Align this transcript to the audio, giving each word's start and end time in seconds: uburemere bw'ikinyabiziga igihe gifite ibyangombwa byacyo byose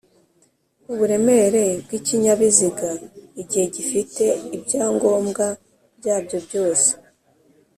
uburemere 0.91 1.63
bw'ikinyabiziga 1.83 2.89
igihe 3.41 3.65
gifite 3.75 4.23
ibyangombwa 4.57 5.45
byacyo 5.99 6.37
byose 6.47 6.89